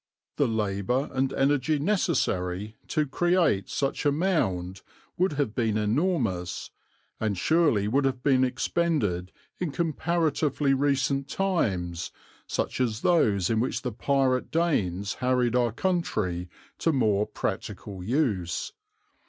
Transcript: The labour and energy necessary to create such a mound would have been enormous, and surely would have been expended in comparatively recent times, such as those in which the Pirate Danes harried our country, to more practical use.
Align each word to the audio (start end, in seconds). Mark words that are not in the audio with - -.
The 0.37 0.47
labour 0.47 1.11
and 1.13 1.31
energy 1.31 1.77
necessary 1.77 2.75
to 2.87 3.05
create 3.05 3.69
such 3.69 4.03
a 4.03 4.11
mound 4.11 4.81
would 5.15 5.33
have 5.33 5.53
been 5.53 5.77
enormous, 5.77 6.71
and 7.19 7.37
surely 7.37 7.87
would 7.87 8.05
have 8.05 8.23
been 8.23 8.43
expended 8.43 9.31
in 9.59 9.69
comparatively 9.71 10.73
recent 10.73 11.27
times, 11.27 12.11
such 12.47 12.81
as 12.81 13.01
those 13.01 13.51
in 13.51 13.59
which 13.59 13.83
the 13.83 13.91
Pirate 13.91 14.49
Danes 14.49 15.13
harried 15.21 15.55
our 15.55 15.71
country, 15.71 16.49
to 16.79 16.91
more 16.91 17.27
practical 17.27 18.03
use. 18.03 18.73